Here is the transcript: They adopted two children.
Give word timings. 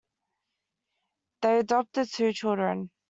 They 1.43 1.59
adopted 1.59 2.11
two 2.11 2.33
children. 2.33 2.89